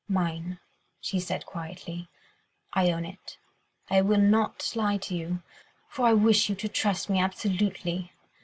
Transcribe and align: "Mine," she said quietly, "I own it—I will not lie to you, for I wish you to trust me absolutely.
"Mine," 0.09 0.57
she 0.99 1.19
said 1.19 1.45
quietly, 1.45 2.07
"I 2.73 2.89
own 2.91 3.05
it—I 3.05 4.01
will 4.01 4.17
not 4.19 4.71
lie 4.73 4.97
to 4.97 5.13
you, 5.13 5.43
for 5.89 6.07
I 6.07 6.13
wish 6.13 6.49
you 6.49 6.55
to 6.55 6.67
trust 6.67 7.07
me 7.07 7.19
absolutely. 7.21 8.11